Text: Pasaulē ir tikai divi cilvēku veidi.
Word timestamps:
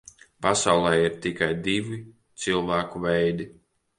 Pasaulē 0.45 0.93
ir 1.01 1.19
tikai 1.25 1.51
divi 1.69 1.99
cilvēku 2.45 3.05
veidi. 3.07 3.49